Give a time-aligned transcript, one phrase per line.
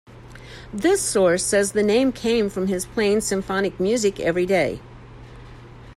[0.73, 4.79] This source says the name came from his playing symphonic music every day.